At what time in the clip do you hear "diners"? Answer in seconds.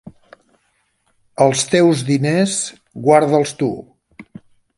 2.09-2.57